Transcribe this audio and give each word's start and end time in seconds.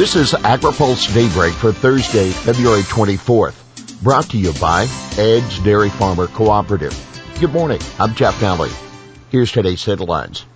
This 0.00 0.16
is 0.16 0.32
AgriPulse 0.32 1.12
Daybreak 1.12 1.52
for 1.52 1.74
Thursday, 1.74 2.30
February 2.30 2.80
24th, 2.84 4.02
brought 4.02 4.30
to 4.30 4.38
you 4.38 4.54
by 4.54 4.88
Edge 5.18 5.62
Dairy 5.62 5.90
Farmer 5.90 6.26
Cooperative. 6.26 6.96
Good 7.38 7.52
morning. 7.52 7.82
I'm 7.98 8.14
Jeff 8.14 8.40
Nalley. 8.40 8.72
Here's 9.28 9.52
today's 9.52 9.84
headlines. 9.84 10.46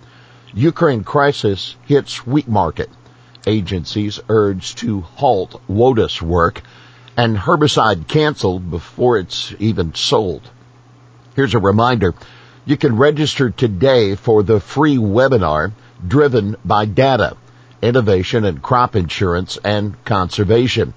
Ukraine 0.55 1.03
crisis 1.03 1.75
hits 1.85 2.25
wheat 2.25 2.47
market. 2.47 2.89
Agencies 3.45 4.19
urge 4.29 4.73
to 4.77 5.01
halt 5.01 5.61
WOTUS 5.69 6.23
work 6.23 6.63
and 7.15 7.37
herbicide 7.37 8.07
canceled 8.07 8.71
before 8.71 9.19
it's 9.19 9.53
even 9.59 9.93
sold. 9.93 10.41
Here's 11.35 11.53
a 11.53 11.59
reminder. 11.59 12.15
You 12.65 12.77
can 12.77 12.97
register 12.97 13.51
today 13.51 14.15
for 14.15 14.41
the 14.41 14.59
free 14.59 14.97
webinar 14.97 15.71
driven 16.07 16.55
by 16.65 16.85
data 16.85 17.37
innovation 17.81 18.45
in 18.45 18.59
crop 18.59 18.95
insurance 18.95 19.57
and 19.63 20.03
conservation. 20.05 20.93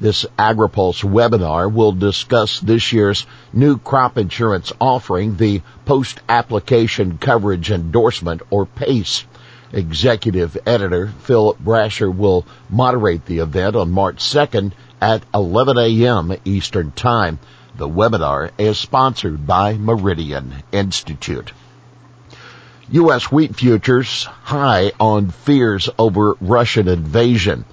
This 0.00 0.24
AgriPulse 0.38 1.04
webinar 1.04 1.70
will 1.70 1.92
discuss 1.92 2.58
this 2.60 2.92
year's 2.92 3.26
new 3.52 3.76
crop 3.76 4.16
insurance 4.16 4.72
offering, 4.80 5.36
the 5.36 5.60
Post-Application 5.84 7.18
Coverage 7.18 7.70
Endorsement, 7.70 8.40
or 8.48 8.64
PACE. 8.64 9.24
Executive 9.72 10.56
Editor 10.66 11.08
Phil 11.20 11.54
Brasher 11.62 12.12
will 12.12 12.46
moderate 12.68 13.26
the 13.26 13.38
event 13.38 13.76
on 13.76 13.90
March 13.90 14.16
2nd 14.16 14.72
at 15.00 15.22
11 15.34 15.78
a.m. 15.78 16.34
Eastern 16.44 16.90
Time. 16.92 17.38
The 17.76 17.88
webinar 17.88 18.50
is 18.58 18.78
sponsored 18.78 19.46
by 19.46 19.74
Meridian 19.74 20.62
Institute. 20.72 21.52
U.S. 22.92 23.30
wheat 23.30 23.54
futures 23.54 24.24
high 24.24 24.90
on 24.98 25.30
fears 25.30 25.88
over 25.96 26.34
Russian 26.40 26.88
invasion. 26.88 27.64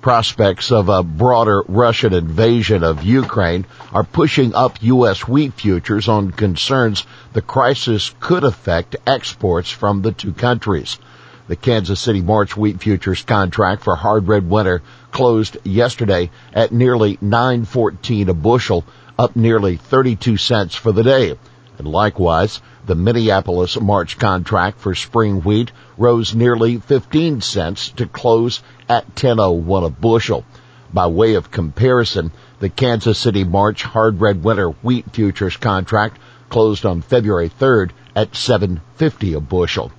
Prospects 0.00 0.72
of 0.72 0.88
a 0.88 1.04
broader 1.04 1.62
Russian 1.68 2.12
invasion 2.12 2.82
of 2.82 3.04
Ukraine 3.04 3.64
are 3.92 4.02
pushing 4.02 4.56
up 4.56 4.82
U.S. 4.82 5.28
wheat 5.28 5.52
futures 5.52 6.08
on 6.08 6.32
concerns 6.32 7.06
the 7.32 7.42
crisis 7.42 8.12
could 8.18 8.42
affect 8.42 8.96
exports 9.06 9.70
from 9.70 10.02
the 10.02 10.10
two 10.10 10.32
countries. 10.32 10.98
The 11.46 11.54
Kansas 11.54 12.00
City 12.00 12.20
March 12.20 12.56
wheat 12.56 12.80
futures 12.80 13.22
contract 13.22 13.84
for 13.84 13.94
hard 13.94 14.26
red 14.26 14.50
winter 14.50 14.82
closed 15.12 15.58
yesterday 15.62 16.28
at 16.52 16.72
nearly 16.72 17.18
914 17.20 18.28
a 18.30 18.34
bushel, 18.34 18.84
up 19.16 19.36
nearly 19.36 19.76
32 19.76 20.36
cents 20.36 20.74
for 20.74 20.90
the 20.90 21.04
day. 21.04 21.36
And 21.78 21.86
likewise, 21.88 22.60
the 22.86 22.94
Minneapolis 22.94 23.78
March 23.80 24.18
contract 24.18 24.80
for 24.80 24.94
spring 24.94 25.42
wheat 25.42 25.72
rose 25.98 26.34
nearly 26.34 26.78
15 26.78 27.40
cents 27.40 27.90
to 27.96 28.06
close 28.06 28.62
at 28.88 29.14
10.01 29.14 29.86
a 29.86 29.90
bushel. 29.90 30.44
By 30.92 31.08
way 31.08 31.34
of 31.34 31.50
comparison, 31.50 32.32
the 32.60 32.68
Kansas 32.68 33.18
City 33.18 33.44
March 33.44 33.82
hard 33.82 34.20
red 34.20 34.42
winter 34.42 34.70
wheat 34.70 35.06
futures 35.12 35.56
contract 35.56 36.18
closed 36.48 36.86
on 36.86 37.02
February 37.02 37.50
3rd 37.50 37.90
at 38.14 38.32
7.50 38.32 39.36
a 39.36 39.40
bushel. 39.40 39.92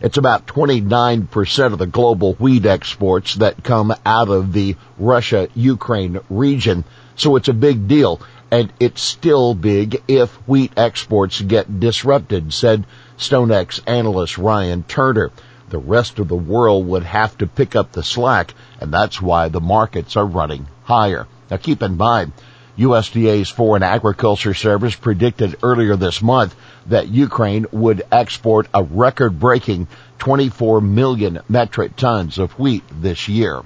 It's 0.00 0.16
about 0.16 0.46
29% 0.46 1.72
of 1.72 1.78
the 1.78 1.86
global 1.86 2.34
wheat 2.34 2.64
exports 2.64 3.34
that 3.36 3.64
come 3.64 3.92
out 4.06 4.28
of 4.28 4.52
the 4.52 4.76
Russia-Ukraine 4.96 6.20
region, 6.30 6.84
so 7.18 7.36
it's 7.36 7.48
a 7.48 7.52
big 7.52 7.86
deal 7.88 8.20
and 8.50 8.72
it's 8.80 9.02
still 9.02 9.54
big 9.54 10.02
if 10.08 10.34
wheat 10.48 10.72
exports 10.76 11.40
get 11.40 11.80
disrupted, 11.80 12.52
said 12.52 12.86
StoneX 13.18 13.80
analyst 13.86 14.38
Ryan 14.38 14.84
Turner. 14.84 15.30
The 15.68 15.78
rest 15.78 16.18
of 16.18 16.28
the 16.28 16.36
world 16.36 16.86
would 16.86 17.02
have 17.02 17.36
to 17.38 17.46
pick 17.46 17.76
up 17.76 17.92
the 17.92 18.02
slack, 18.02 18.54
and 18.80 18.90
that's 18.90 19.20
why 19.20 19.48
the 19.48 19.60
markets 19.60 20.16
are 20.16 20.24
running 20.24 20.66
higher. 20.84 21.26
Now 21.50 21.58
keep 21.58 21.82
in 21.82 21.98
mind, 21.98 22.32
USDA's 22.78 23.50
Foreign 23.50 23.82
Agriculture 23.82 24.54
Service 24.54 24.94
predicted 24.94 25.56
earlier 25.62 25.96
this 25.96 26.22
month 26.22 26.54
that 26.86 27.08
Ukraine 27.08 27.66
would 27.72 28.02
export 28.10 28.68
a 28.72 28.82
record-breaking 28.82 29.88
24 30.20 30.80
million 30.80 31.40
metric 31.48 31.96
tons 31.96 32.38
of 32.38 32.52
wheat 32.52 32.84
this 32.90 33.28
year. 33.28 33.62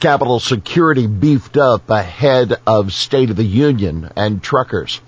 Capitol 0.00 0.40
Security 0.40 1.06
beefed 1.06 1.58
up 1.58 1.90
ahead 1.90 2.58
of 2.66 2.90
State 2.90 3.28
of 3.28 3.36
the 3.36 3.44
Union 3.44 4.10
and 4.16 4.42
truckers. 4.42 4.98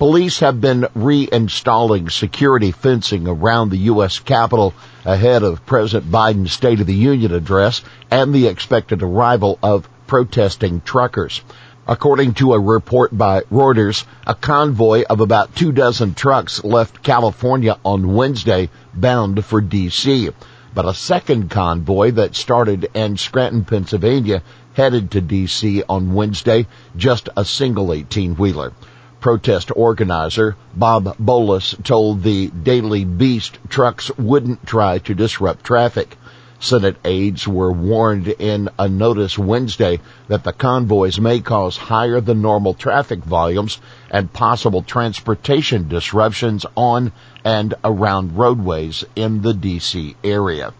Police 0.00 0.40
have 0.40 0.60
been 0.60 0.88
reinstalling 0.96 2.10
security 2.10 2.72
fencing 2.72 3.28
around 3.28 3.70
the 3.70 3.86
U.S. 3.92 4.18
Capitol 4.18 4.74
ahead 5.04 5.44
of 5.44 5.64
President 5.64 6.10
Biden's 6.10 6.52
State 6.52 6.80
of 6.80 6.88
the 6.88 6.92
Union 6.92 7.32
address 7.32 7.82
and 8.10 8.34
the 8.34 8.48
expected 8.48 9.00
arrival 9.00 9.60
of 9.62 9.88
protesting 10.08 10.80
truckers. 10.80 11.40
According 11.86 12.34
to 12.34 12.54
a 12.54 12.58
report 12.58 13.16
by 13.16 13.42
Reuters, 13.42 14.04
a 14.26 14.34
convoy 14.34 15.04
of 15.08 15.20
about 15.20 15.54
two 15.54 15.70
dozen 15.70 16.14
trucks 16.14 16.64
left 16.64 17.04
California 17.04 17.78
on 17.84 18.14
Wednesday 18.14 18.70
bound 18.92 19.44
for 19.44 19.60
D.C 19.60 20.30
but 20.74 20.86
a 20.86 20.94
second 20.94 21.50
convoy 21.50 22.10
that 22.12 22.34
started 22.34 22.88
in 22.94 23.16
Scranton, 23.16 23.64
Pennsylvania 23.64 24.42
headed 24.74 25.10
to 25.10 25.20
DC 25.20 25.82
on 25.88 26.14
Wednesday, 26.14 26.66
just 26.96 27.28
a 27.36 27.44
single 27.44 27.92
18 27.92 28.36
wheeler. 28.36 28.72
Protest 29.20 29.70
organizer 29.76 30.56
Bob 30.74 31.16
Bolus 31.18 31.76
told 31.84 32.22
the 32.22 32.48
Daily 32.48 33.04
Beast 33.04 33.58
trucks 33.68 34.10
wouldn't 34.18 34.66
try 34.66 34.98
to 34.98 35.14
disrupt 35.14 35.64
traffic. 35.64 36.16
Senate 36.62 36.96
aides 37.04 37.48
were 37.48 37.72
warned 37.72 38.28
in 38.28 38.68
a 38.78 38.88
notice 38.88 39.36
Wednesday 39.36 39.98
that 40.28 40.44
the 40.44 40.52
convoys 40.52 41.18
may 41.18 41.40
cause 41.40 41.76
higher 41.76 42.20
than 42.20 42.40
normal 42.40 42.72
traffic 42.72 43.18
volumes 43.18 43.80
and 44.08 44.32
possible 44.32 44.80
transportation 44.80 45.88
disruptions 45.88 46.64
on 46.76 47.10
and 47.44 47.74
around 47.82 48.36
roadways 48.36 49.04
in 49.16 49.42
the 49.42 49.52
DC 49.52 50.14
area. 50.22 50.72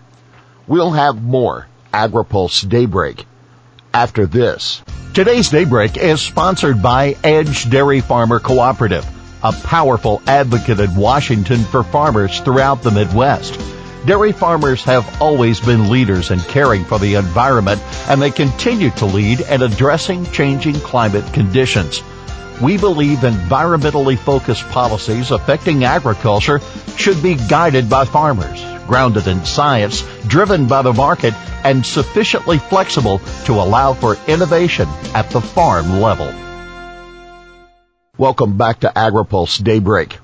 We'll 0.69 0.93
have 0.93 1.21
more 1.21 1.67
AgriPulse 1.93 2.69
Daybreak 2.69 3.27
after 3.93 4.27
this. 4.27 4.83
Today's 5.15 5.49
Daybreak 5.49 5.97
is 5.97 6.21
sponsored 6.21 6.81
by 6.81 7.17
Edge 7.25 7.69
Dairy 7.69 8.01
Farmer 8.01 8.39
Cooperative, 8.39 9.05
a 9.43 9.51
powerful 9.51 10.23
advocate 10.29 10.79
in 10.79 10.95
Washington 10.95 11.59
for 11.65 11.83
farmers 11.83 12.39
throughout 12.39 12.85
the 12.85 12.93
Midwest. 12.93 13.59
Dairy 14.05 14.33
farmers 14.33 14.83
have 14.83 15.23
always 15.23 15.61
been 15.61 15.89
leaders 15.89 16.33
in 16.33 16.41
caring 16.41 16.85
for 16.85 16.99
the 16.99 17.15
environment 17.15 17.81
and 18.09 18.21
they 18.21 18.33
continue 18.33 18.91
to 18.91 19.07
lead 19.07 19.43
in 19.43 19.63
addressing 19.63 20.27
changing 20.33 20.75
climate 20.75 21.33
conditions. 21.33 22.03
We 22.61 22.79
believe 22.79 23.19
environmentally 23.19 24.19
focused 24.19 24.69
policies 24.71 25.31
affecting 25.31 25.85
agriculture 25.85 26.59
should 26.97 27.23
be 27.23 27.37
guided 27.37 27.89
by 27.89 28.05
farmers, 28.05 28.61
grounded 28.89 29.29
in 29.29 29.45
science, 29.45 30.03
driven 30.27 30.67
by 30.67 30.83
the 30.83 30.93
market, 30.93 31.35
and 31.63 31.87
sufficiently 31.87 32.59
flexible 32.59 33.21
to 33.45 33.53
allow 33.53 33.95
for 33.95 34.17
innovation 34.27 34.89
at 35.15 35.31
the 35.31 35.41
farm 35.41 36.01
level. 36.01 36.35
Welcome 38.19 38.57
back 38.57 38.81
to 38.81 38.89
AgriPulse 38.89 39.63
Daybreak. 39.63 40.19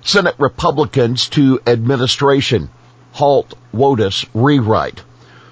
Senate 0.00 0.36
Republicans 0.38 1.28
to 1.30 1.60
administration 1.66 2.70
halt 3.12 3.54
WOTUS 3.72 4.26
rewrite. 4.34 5.02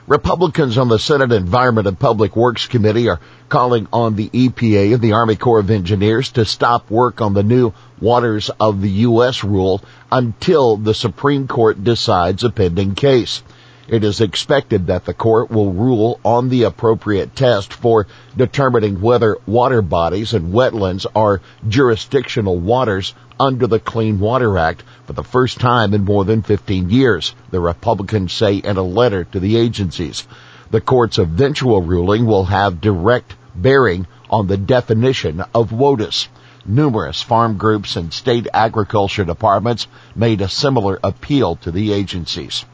Republicans 0.07 0.79
on 0.79 0.89
the 0.89 1.01
Senate 1.01 1.33
Environment 1.33 1.89
and 1.89 1.99
Public 1.99 2.37
Works 2.37 2.69
Committee 2.69 3.09
are 3.09 3.19
calling 3.49 3.89
on 3.93 4.15
the 4.15 4.29
EPA 4.29 4.95
and 4.95 5.03
the 5.03 5.15
Army 5.15 5.35
Corps 5.35 5.59
of 5.59 5.71
Engineers 5.71 6.31
to 6.33 6.45
stop 6.45 6.89
work 6.91 7.21
on 7.21 7.35
the 7.35 7.43
new 7.43 7.73
Waters 8.01 8.51
of 8.61 8.83
the 8.83 8.91
U.S. 8.91 9.43
rule 9.43 9.83
until 10.13 10.77
the 10.77 10.95
Supreme 10.95 11.49
Court 11.49 11.83
decides 11.83 12.45
a 12.45 12.51
pending 12.51 12.95
case. 12.95 13.43
It 13.89 14.03
is 14.03 14.21
expected 14.21 14.89
that 14.89 15.05
the 15.05 15.15
court 15.15 15.49
will 15.49 15.73
rule 15.73 16.19
on 16.25 16.49
the 16.49 16.65
appropriate 16.65 17.37
test 17.37 17.73
for 17.73 18.09
determining 18.37 19.01
whether 19.01 19.39
water 19.47 19.81
bodies 19.81 20.35
and 20.35 20.53
wetlands 20.53 21.07
are 21.15 21.41
jurisdictional 21.69 22.59
waters 22.59 23.15
under 23.39 23.69
the 23.69 23.79
Clean 23.79 24.19
Water 24.19 24.59
Act 24.59 24.83
for 25.05 25.13
the 25.13 25.23
first 25.23 25.61
time 25.61 25.95
in 25.95 26.05
more 26.05 26.25
than 26.25 26.43
15 26.43 26.91
years, 26.91 27.33
the 27.53 27.61
Republicans 27.61 28.33
say 28.33 28.57
in 28.57 28.77
a 28.77 28.83
letter 28.83 29.23
to 29.23 29.39
the 29.39 29.57
agencies. 29.57 30.27
The 30.73 30.81
court's 30.81 31.19
eventual 31.19 31.81
ruling 31.81 32.27
will 32.27 32.47
have 32.47 32.81
direct 32.81 33.37
bearing 33.55 34.09
on 34.29 34.49
the 34.49 34.57
definition 34.57 35.45
of 35.55 35.71
WOTUS. 35.71 36.27
Numerous 36.67 37.23
farm 37.23 37.57
groups 37.57 37.95
and 37.95 38.13
state 38.13 38.49
agriculture 38.53 39.25
departments 39.25 39.87
made 40.17 40.41
a 40.41 40.49
similar 40.49 40.99
appeal 41.05 41.55
to 41.63 41.71
the 41.71 41.93
agencies. 41.93 42.65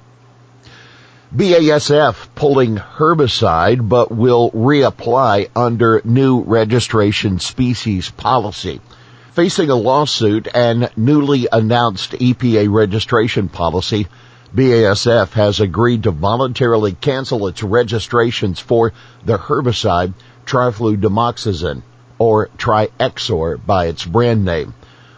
BASF 1.35 2.29
pulling 2.35 2.77
herbicide 2.77 3.89
but 3.89 4.11
will 4.13 4.51
reapply 4.51 5.49
under 5.57 6.01
new 6.05 6.43
registration 6.43 7.39
species 7.39 8.11
policy 8.11 8.81
facing 9.33 9.71
a 9.71 9.75
lawsuit 9.75 10.47
and 10.53 10.91
newly 10.95 11.49
announced 11.51 12.13
EPA 12.13 12.71
registration 12.71 13.49
policy, 13.49 14.07
BASF 14.55 15.33
has 15.33 15.59
agreed 15.59 16.03
to 16.03 16.11
voluntarily 16.11 16.93
cancel 16.93 17.47
its 17.47 17.63
registrations 17.63 18.61
for 18.61 18.93
the 19.25 19.39
herbicide 19.39 20.13
trifludimoxazin, 20.45 21.81
or 22.19 22.51
Tirexor 22.59 23.59
by 23.65 23.87
its 23.87 24.05
brand 24.05 24.45
name. 24.45 24.75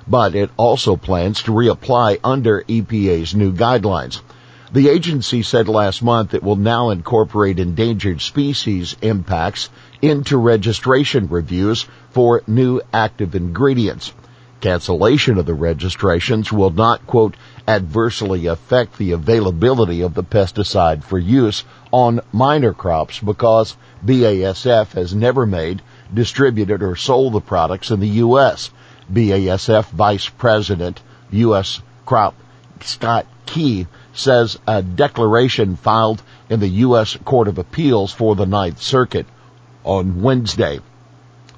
But 0.07 0.37
it 0.37 0.51
also 0.57 0.95
plans 0.95 1.43
to 1.43 1.51
reapply 1.51 2.21
under 2.23 2.63
EPA's 2.69 3.35
new 3.35 3.53
guidelines. 3.53 4.21
The 4.75 4.89
agency 4.89 5.45
said 5.45 5.69
last 5.69 6.03
month 6.03 6.35
it 6.35 6.43
will 6.43 6.57
now 6.57 6.91
incorporate 6.91 7.61
endangered 7.61 8.21
species 8.21 8.97
impacts 9.03 9.71
into 10.03 10.37
registration 10.37 11.29
reviews 11.29 11.87
for 12.11 12.43
new 12.49 12.81
active 12.93 13.37
ingredients. 13.37 14.13
Cancellation 14.61 15.39
of 15.39 15.47
the 15.47 15.55
registrations 15.55 16.51
will 16.51 16.71
not, 16.71 17.07
quote, 17.07 17.37
adversely 17.69 18.47
affect 18.47 18.99
the 18.99 19.13
availability 19.13 20.01
of 20.01 20.15
the 20.15 20.25
pesticide 20.25 21.05
for 21.05 21.21
use 21.21 21.63
on 21.93 22.19
minor 22.33 22.73
crops 22.73 23.21
because 23.21 23.77
BASF 24.05 24.95
has 24.95 25.15
never 25.15 25.47
made, 25.47 25.83
distributed, 26.13 26.83
or 26.83 26.97
sold 26.97 27.35
the 27.35 27.41
products 27.41 27.93
in 27.93 28.01
the 28.01 28.19
U.S. 28.27 28.73
BASF 29.09 29.85
Vice 29.91 30.29
President, 30.31 31.01
U.S. 31.31 31.81
Crop 32.05 32.35
Scott 32.85 33.27
Kay 33.47 33.87
says 34.13 34.59
a 34.67 34.83
declaration 34.83 35.77
filed 35.77 36.23
in 36.49 36.61
the 36.61 36.69
U.S. 36.69 37.17
Court 37.25 37.49
of 37.49 37.59
Appeals 37.59 38.13
for 38.13 38.37
the 38.37 38.47
Ninth 38.47 38.81
Circuit 38.81 39.27
on 39.85 40.23
Wednesday. 40.23 40.81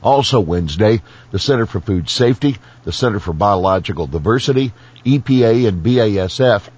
Also 0.03 0.41
Wednesday, 0.41 1.03
the 1.33 1.39
Center 1.39 1.67
for 1.67 1.81
Food 1.81 2.09
Safety, 2.09 2.57
the 2.85 2.93
Center 2.93 3.19
for 3.19 3.33
Biological 3.33 4.07
Diversity, 4.07 4.73
EPA, 5.05 5.67
and 5.69 5.85
BASF 5.85 6.69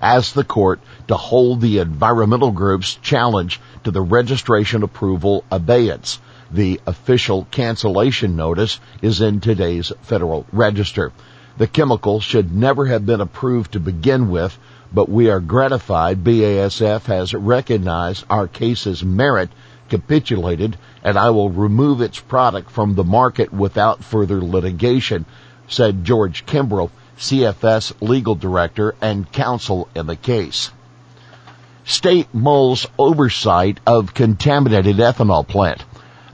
asked 0.00 0.34
the 0.34 0.44
court 0.44 0.80
to 1.08 1.16
hold 1.16 1.60
the 1.60 1.78
environmental 1.78 2.50
group's 2.50 2.94
challenge 2.96 3.60
to 3.84 3.90
the 3.90 4.02
registration 4.02 4.82
approval 4.82 5.44
abeyance. 5.50 6.20
The 6.50 6.80
official 6.86 7.46
cancellation 7.50 8.36
notice 8.36 8.80
is 9.00 9.20
in 9.20 9.40
today's 9.40 9.92
Federal 10.02 10.44
Register. 10.52 11.12
The 11.58 11.66
chemical 11.66 12.20
should 12.20 12.54
never 12.54 12.86
have 12.86 13.04
been 13.04 13.20
approved 13.20 13.72
to 13.72 13.80
begin 13.80 14.30
with, 14.30 14.58
but 14.92 15.08
we 15.08 15.28
are 15.28 15.40
gratified 15.40 16.24
BASF 16.24 17.04
has 17.04 17.34
recognized 17.34 18.24
our 18.30 18.48
case's 18.48 19.04
merit, 19.04 19.50
capitulated, 19.90 20.78
and 21.04 21.18
I 21.18 21.30
will 21.30 21.50
remove 21.50 22.00
its 22.00 22.18
product 22.18 22.70
from 22.70 22.94
the 22.94 23.04
market 23.04 23.52
without 23.52 24.02
further 24.02 24.40
litigation, 24.40 25.26
said 25.68 26.04
George 26.04 26.46
Kimbrell, 26.46 26.90
CFS 27.18 27.92
legal 28.00 28.34
director 28.34 28.94
and 29.02 29.30
counsel 29.30 29.88
in 29.94 30.06
the 30.06 30.16
case. 30.16 30.70
State 31.84 32.32
mulls 32.32 32.86
oversight 32.98 33.78
of 33.86 34.14
contaminated 34.14 34.96
ethanol 34.96 35.46
plant. 35.46 35.84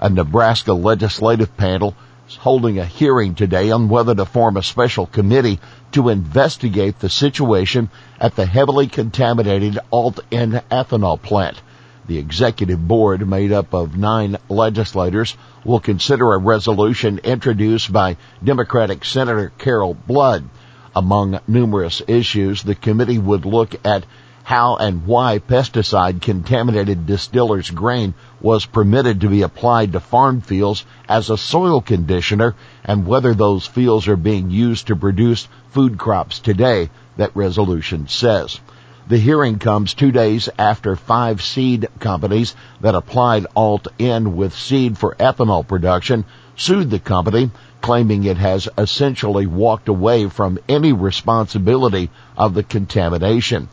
A 0.01 0.09
Nebraska 0.09 0.73
legislative 0.73 1.57
panel 1.57 1.95
holding 2.37 2.79
a 2.79 2.85
hearing 2.85 3.35
today 3.35 3.71
on 3.71 3.89
whether 3.89 4.15
to 4.15 4.25
form 4.25 4.57
a 4.57 4.63
special 4.63 5.07
committee 5.07 5.59
to 5.93 6.09
investigate 6.09 6.99
the 6.99 7.09
situation 7.09 7.91
at 8.21 8.37
the 8.37 8.47
heavily 8.47 8.87
contaminated 8.87 9.79
AltEn 9.93 10.63
ethanol 10.71 11.21
plant. 11.21 11.61
The 12.07 12.19
executive 12.19 12.87
board, 12.89 13.29
made 13.29 13.53
up 13.53 13.75
of 13.75 13.97
nine 13.97 14.37
legislators, 14.49 15.37
will 15.65 15.81
consider 15.81 16.33
a 16.33 16.39
resolution 16.39 17.21
introduced 17.23 17.93
by 17.93 18.17
Democratic 18.43 19.05
Senator 19.05 19.53
Carol 19.59 19.95
Blood. 19.95 20.45
Among 20.97 21.41
numerous 21.47 22.01
issues, 22.09 22.63
the 22.63 22.75
committee 22.75 23.19
would 23.19 23.45
look 23.45 23.75
at 23.85 24.05
how 24.49 24.77
and 24.77 25.05
why 25.07 25.39
pesticide 25.39 26.23
contaminated 26.23 27.05
distillers 27.05 27.69
grain 27.69 28.15
was 28.41 28.65
permitted 28.65 29.21
to 29.21 29.29
be 29.29 29.43
applied 29.43 29.93
to 29.93 30.01
farm 30.01 30.41
fields 30.41 30.87
as 31.07 31.29
a 31.29 31.37
soil 31.37 31.83
conditioner 31.83 32.55
and 32.83 33.07
whether 33.07 33.35
those 33.35 33.67
fields 33.67 34.09
are 34.09 34.17
being 34.17 34.49
used 34.49 34.87
to 34.87 34.97
produce 34.97 35.47
food 35.69 35.99
crops 35.99 36.39
today, 36.39 36.89
that 37.19 37.37
resolution 37.37 38.09
says. 38.09 38.59
The 39.07 39.19
hearing 39.19 39.59
comes 39.59 39.93
two 39.93 40.13
days 40.13 40.49
after 40.59 40.97
five 40.97 41.43
seed 41.43 41.87
companies 41.99 42.55
that 42.81 42.95
applied 42.95 43.47
AltEn 43.55 44.29
with 44.29 44.55
seed 44.55 44.97
for 44.97 45.15
ethanol 45.17 45.69
production 45.69 46.25
sued 46.57 46.89
the 46.89 46.99
company, 46.99 47.51
claiming 47.83 48.25
it 48.25 48.39
has 48.39 48.67
essentially 48.79 49.45
walked 49.45 49.89
away 49.89 50.27
from 50.27 50.59
any 50.71 50.95
responsibility 50.95 52.09
of 52.35 52.55
the 52.55 52.63
contamination. 52.63 53.69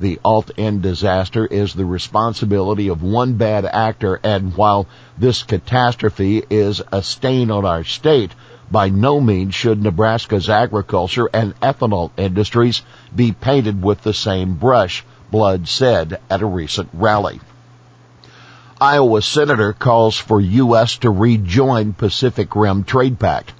The 0.00 0.18
AltEn 0.24 0.80
disaster 0.80 1.44
is 1.44 1.74
the 1.74 1.84
responsibility 1.84 2.88
of 2.88 3.02
one 3.02 3.34
bad 3.34 3.66
actor, 3.66 4.18
and 4.24 4.56
while 4.56 4.86
this 5.18 5.42
catastrophe 5.42 6.42
is 6.48 6.80
a 6.90 7.02
stain 7.02 7.50
on 7.50 7.66
our 7.66 7.84
state, 7.84 8.30
by 8.70 8.88
no 8.88 9.20
means 9.20 9.54
should 9.54 9.82
Nebraska's 9.82 10.48
agriculture 10.48 11.28
and 11.34 11.58
ethanol 11.60 12.12
industries 12.16 12.80
be 13.14 13.32
painted 13.32 13.82
with 13.82 14.02
the 14.02 14.14
same 14.14 14.54
brush, 14.54 15.04
Blood 15.30 15.68
said 15.68 16.18
at 16.30 16.40
a 16.40 16.46
recent 16.46 16.88
rally. 16.94 17.38
Iowa 18.80 19.20
senator 19.20 19.74
calls 19.74 20.16
for 20.16 20.40
U.S. 20.40 20.96
to 20.98 21.10
rejoin 21.10 21.92
Pacific 21.92 22.56
Rim 22.56 22.84
Trade 22.84 23.18
Pact. 23.18 23.52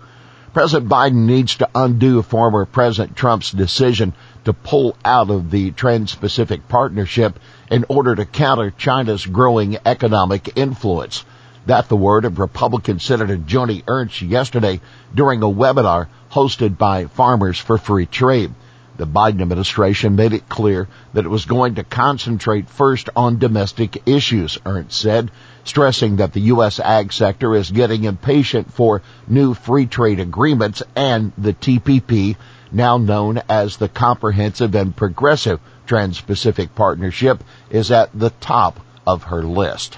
President 0.53 0.91
Biden 0.91 1.27
needs 1.27 1.57
to 1.57 1.69
undo 1.77 2.23
former 2.23 2.65
President 2.65 3.17
Trump's 3.17 3.53
decision 3.53 4.13
to 4.45 4.53
pull 4.53 4.97
out 5.05 5.31
of 5.31 5.53
the 5.53 5.71
Trans-Pacific 5.71 6.67
Partnership 6.69 7.39
in 7.71 7.85
order 7.89 8.17
to 8.17 8.25
counter 8.25 8.73
China's 8.73 9.25
growing 9.25 9.79
economic 9.87 10.57
influence. 10.57 11.25
That 11.67 11.89
the 11.89 11.97
word 11.97 12.25
of 12.25 12.41
Republican 12.41 12.99
Senator 12.99 13.37
Joni 13.37 13.85
Ernst 13.87 14.23
yesterday 14.23 14.81
during 15.15 15.41
a 15.45 15.47
webinar 15.47 16.09
hosted 16.33 16.77
by 16.77 17.07
Farmers 17.07 17.59
for 17.59 17.79
Free 17.79 18.07
Trade. 18.07 18.53
The 19.01 19.07
Biden 19.07 19.41
administration 19.41 20.15
made 20.15 20.35
it 20.35 20.51
clear 20.51 20.87
that 21.15 21.25
it 21.25 21.31
was 21.31 21.47
going 21.47 21.77
to 21.77 21.85
concentrate 21.85 22.69
first 22.69 23.09
on 23.17 23.39
domestic 23.39 24.07
issues, 24.07 24.59
Ernst 24.67 25.01
said, 25.01 25.31
stressing 25.65 26.17
that 26.17 26.35
the 26.35 26.53
U.S. 26.53 26.79
ag 26.79 27.11
sector 27.11 27.57
is 27.57 27.71
getting 27.71 28.05
impatient 28.05 28.75
for 28.75 29.01
new 29.27 29.55
free 29.55 29.87
trade 29.87 30.21
agreements 30.21 30.83
and 30.95 31.33
the 31.39 31.55
TPP, 31.55 32.37
now 32.73 32.99
known 32.99 33.41
as 33.49 33.79
the 33.79 33.89
Comprehensive 33.89 34.75
and 34.75 34.95
Progressive 34.95 35.61
Trans-Pacific 35.87 36.75
Partnership, 36.75 37.43
is 37.71 37.91
at 37.91 38.11
the 38.13 38.29
top 38.29 38.81
of 39.07 39.23
her 39.23 39.43
list. 39.43 39.97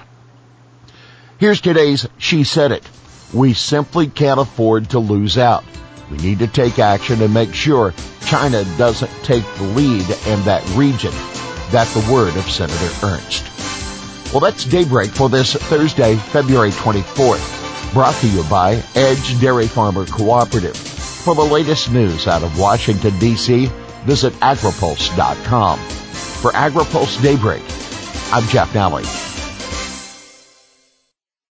Here's 1.39 1.59
today's 1.59 2.07
She 2.17 2.45
Said 2.45 2.71
It. 2.71 2.89
We 3.33 3.53
simply 3.53 4.07
can't 4.07 4.39
afford 4.39 4.91
to 4.91 4.99
lose 4.99 5.37
out. 5.37 5.65
We 6.13 6.19
need 6.19 6.39
to 6.39 6.47
take 6.47 6.77
action 6.77 7.23
and 7.23 7.33
make 7.33 7.55
sure 7.55 7.91
China 8.25 8.63
doesn't 8.77 9.11
take 9.23 9.43
the 9.55 9.63
lead 9.63 10.07
in 10.27 10.43
that 10.43 10.63
region. 10.75 11.11
That's 11.71 11.91
the 11.95 12.13
word 12.13 12.35
of 12.37 12.47
Senator 12.49 12.89
Ernst. 13.03 13.43
Well, 14.31 14.39
that's 14.39 14.63
daybreak 14.63 15.09
for 15.09 15.27
this 15.27 15.55
Thursday, 15.55 16.15
February 16.15 16.69
24th. 16.69 17.93
Brought 17.93 18.13
to 18.15 18.27
you 18.27 18.43
by 18.43 18.83
Edge 18.93 19.39
Dairy 19.41 19.65
Farmer 19.65 20.05
Cooperative. 20.05 20.77
For 20.77 21.33
the 21.33 21.41
latest 21.41 21.91
news 21.91 22.27
out 22.27 22.43
of 22.43 22.59
Washington, 22.59 23.17
D.C., 23.17 23.65
visit 24.05 24.33
agripulse.com. 24.33 25.79
For 25.79 26.51
AgriPulse 26.51 27.23
Daybreak, 27.23 27.63
I'm 28.31 28.47
Jeff 28.49 28.71
Nalley. 28.73 29.32